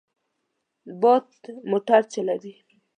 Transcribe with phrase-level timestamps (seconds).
[1.01, 1.27] باد
[1.71, 2.53] موټر چلوي.